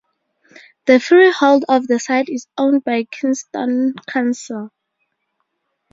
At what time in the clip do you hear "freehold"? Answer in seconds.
0.99-1.65